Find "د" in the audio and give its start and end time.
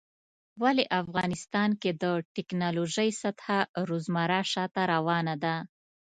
2.03-2.05